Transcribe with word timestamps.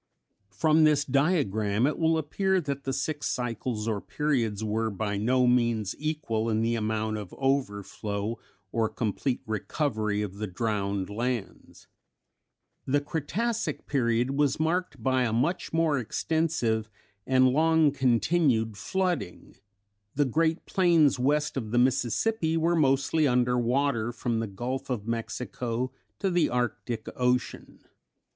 From 0.49 0.83
this 0.83 1.05
diagram 1.05 1.85
it 1.85 1.99
will 1.99 2.17
appear 2.17 2.59
that 2.59 2.85
the 2.85 2.91
six 2.91 3.27
cycles 3.27 3.87
or 3.87 4.01
periods 4.01 4.63
were 4.63 4.89
by 4.89 5.15
no 5.17 5.45
means 5.45 5.93
equal 5.99 6.49
in 6.49 6.63
the 6.63 6.73
amount 6.73 7.17
of 7.19 7.35
overflow 7.37 8.39
or 8.71 8.89
complete 8.89 9.43
recovery 9.45 10.23
of 10.23 10.37
the 10.39 10.47
drowned 10.47 11.07
lands. 11.11 11.85
The 12.87 12.99
Cretacic 12.99 13.85
period 13.85 14.31
was 14.31 14.59
marked 14.59 15.03
by 15.03 15.21
a 15.21 15.31
much 15.31 15.71
more 15.71 15.99
extensive 15.99 16.89
and 17.27 17.49
long 17.49 17.91
continued 17.91 18.77
flooding; 18.77 19.55
the 20.15 20.25
great 20.25 20.65
plains 20.65 21.19
west 21.19 21.55
of 21.55 21.69
the 21.69 21.77
Mississippi 21.77 22.57
were 22.57 22.75
mostly 22.75 23.27
under 23.27 23.55
water 23.55 24.11
from 24.11 24.39
the 24.39 24.47
Gulf 24.47 24.89
of 24.89 25.07
Mexico 25.07 25.91
to 26.17 26.31
the 26.31 26.49
Arctic 26.49 27.05
Ocean. 27.15 27.81